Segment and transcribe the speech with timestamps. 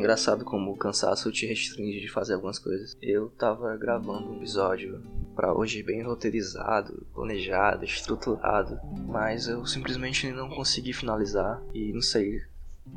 [0.00, 2.96] engraçado como o cansaço te restringe de fazer algumas coisas.
[3.00, 5.02] Eu tava gravando um episódio
[5.36, 12.40] para hoje bem roteirizado, planejado, estruturado, mas eu simplesmente não consegui finalizar e não sei,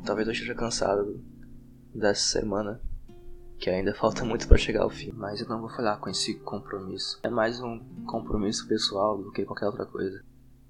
[0.04, 1.22] talvez eu esteja cansado
[1.94, 2.80] dessa semana,
[3.58, 6.34] que ainda falta muito para chegar ao fim, mas eu não vou falar com esse
[6.40, 7.20] compromisso.
[7.22, 10.24] É mais um compromisso pessoal do que qualquer outra coisa.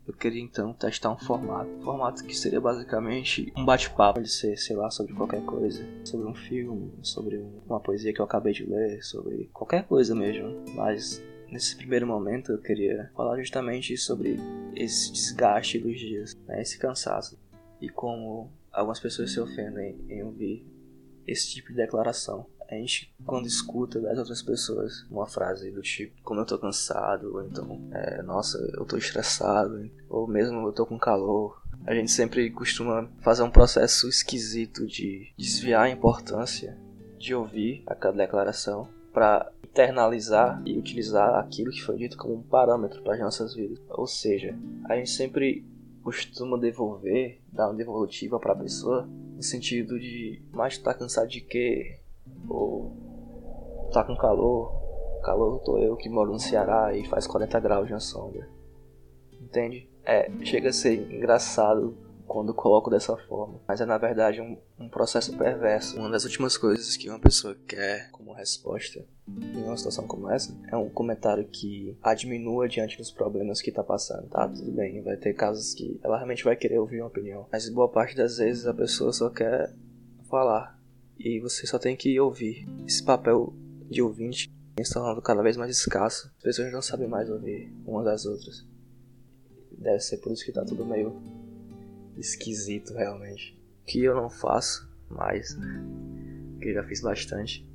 [0.06, 1.70] Eu queria então testar um formato.
[1.70, 4.14] Um formato que seria basicamente um bate-papo.
[4.14, 5.82] Pode ser, sei lá, sobre qualquer coisa.
[6.04, 10.62] Sobre um filme, sobre uma poesia que eu acabei de ler, sobre qualquer coisa mesmo.
[10.74, 14.38] Mas nesse primeiro momento eu queria falar justamente sobre
[14.76, 16.60] esse desgaste dos dias, né?
[16.60, 17.38] esse cansaço.
[17.80, 20.66] E como algumas pessoas se ofendem em ouvir
[21.26, 22.46] esse tipo de declaração.
[22.74, 27.34] A gente, quando escuta das outras pessoas uma frase do tipo, como eu tô cansado,
[27.34, 32.10] ou então, é, nossa, eu tô estressado, ou mesmo eu tô com calor, a gente
[32.10, 36.76] sempre costuma fazer um processo esquisito de desviar a importância
[37.16, 43.02] de ouvir aquela declaração para internalizar e utilizar aquilo que foi dito como um parâmetro
[43.02, 43.78] para as nossas vidas.
[43.88, 45.64] Ou seja, a gente sempre
[46.02, 51.40] costuma devolver, dar uma devolutiva para a pessoa no sentido de, mas tá cansado de
[51.40, 52.00] quê?
[52.48, 52.92] Ou
[53.92, 54.72] tá com calor?
[55.22, 58.48] Calor tô eu que moro no Ceará e faz 40 graus na sombra.
[59.40, 59.88] Entende?
[60.04, 63.60] É, chega a ser engraçado quando coloco dessa forma.
[63.66, 65.98] Mas é na verdade um, um, processo perverso.
[65.98, 70.54] Uma das últimas coisas que uma pessoa quer como resposta em uma situação como essa
[70.70, 74.28] é um comentário que a diminua diante dos problemas que tá passando.
[74.28, 77.46] Tá, tudo bem, vai ter casos que ela realmente vai querer ouvir uma opinião.
[77.52, 79.72] Mas boa parte das vezes a pessoa só quer
[80.28, 80.78] falar.
[81.18, 82.66] E você só tem que ouvir.
[82.86, 83.54] Esse papel
[83.88, 86.30] de ouvinte está tornando cada vez mais escasso.
[86.36, 88.66] As pessoas não sabem mais ouvir umas das outras.
[89.72, 91.20] Deve ser por isso que tá tudo meio
[92.16, 93.58] esquisito realmente.
[93.86, 95.56] Que eu não faço mais,
[96.60, 97.68] que já fiz bastante,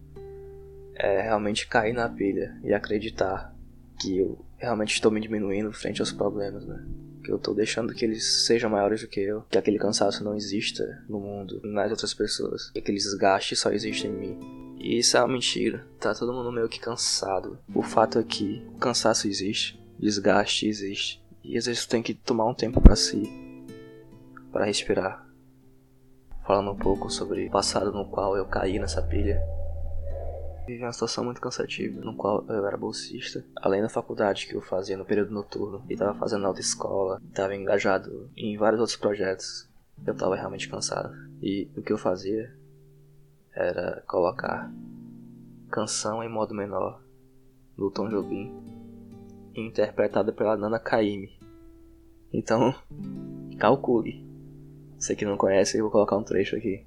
[0.95, 3.55] é realmente cair na pilha e acreditar
[4.01, 6.85] que eu realmente estou me diminuindo frente aos problemas, né?
[7.29, 10.35] Que eu estou deixando que eles sejam maiores do que eu, que aquele cansaço não
[10.35, 14.75] exista no mundo, nas outras pessoas, que aquele desgaste só existe em mim.
[14.79, 15.85] E isso é uma mentira.
[15.99, 17.59] Tá todo mundo meio que cansado.
[17.71, 21.23] O fato é que o cansaço existe, desgaste existe.
[21.43, 23.21] E às vezes tem que tomar um tempo para si,
[24.51, 25.23] para respirar.
[26.47, 29.39] Falando um pouco sobre o passado no qual eu caí nessa pilha.
[30.69, 34.61] Vivi uma situação muito cansativa, no qual eu era bolsista, além da faculdade que eu
[34.61, 39.67] fazia no período noturno, e estava fazendo autoescola, estava engajado em vários outros projetos.
[40.05, 41.11] Eu estava realmente cansado.
[41.41, 42.55] E o que eu fazia
[43.51, 44.71] era colocar
[45.71, 47.01] canção em modo menor
[47.75, 48.53] no Tom Jobim,
[49.55, 51.39] interpretada pela Nana Caymmi.
[52.31, 52.75] Então,
[53.57, 54.23] calcule
[54.99, 56.85] você que não conhece, eu vou colocar um trecho aqui.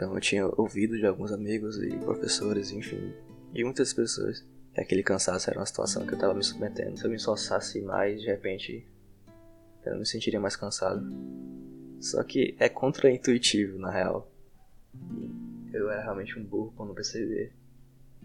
[0.00, 3.12] Então eu tinha ouvido de alguns amigos e professores, enfim,
[3.52, 6.96] de muitas pessoas que aquele cansaço era uma situação que eu tava me submetendo.
[6.96, 8.88] Se eu me esforçasse mais, de repente,
[9.84, 11.06] eu me sentiria mais cansado.
[12.00, 14.32] Só que é contraintuitivo, na real.
[15.70, 17.52] Eu era realmente um burro quando percebi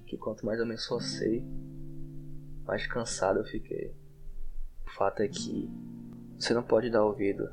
[0.08, 1.44] que quanto mais eu me esforcei,
[2.66, 3.94] mais cansado eu fiquei.
[4.88, 5.70] O fato é que
[6.40, 7.50] você não pode dar ouvido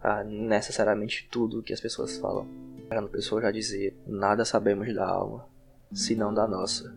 [0.00, 2.65] a necessariamente tudo que as pessoas falam.
[2.90, 5.48] A pessoa já dizia: nada sabemos da alma,
[5.92, 6.94] senão da nossa.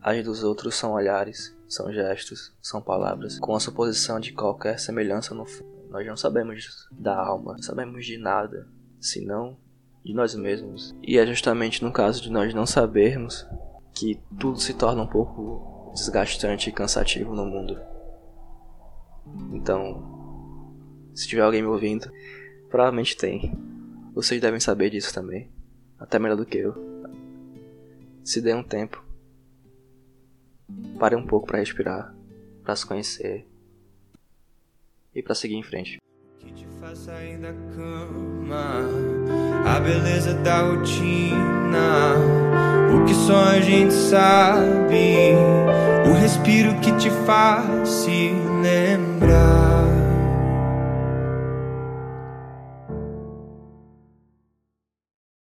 [0.00, 5.34] As dos outros são olhares, são gestos, são palavras, com a suposição de qualquer semelhança
[5.34, 5.68] no fundo.
[5.90, 8.68] Nós não sabemos da alma, não sabemos de nada,
[9.00, 9.56] senão
[10.04, 10.94] de nós mesmos.
[11.02, 13.46] E é justamente no caso de nós não sabermos
[13.94, 17.78] que tudo se torna um pouco desgastante e cansativo no mundo.
[19.52, 22.10] Então, se tiver alguém me ouvindo,
[22.70, 23.77] provavelmente tem.
[24.18, 25.48] Vocês devem saber disso também,
[25.96, 26.74] até melhor do que eu.
[28.24, 29.06] Se dê um tempo
[30.98, 32.12] Pare um pouco para respirar,
[32.64, 33.46] para se conhecer
[35.14, 35.98] e para seguir em frente.
[36.40, 38.80] Que te faz sair da cama,
[39.64, 42.16] a beleza da rotina,
[42.92, 45.34] o que só a gente sabe,
[46.10, 48.32] o respiro que te faz se
[48.62, 49.17] lembrar.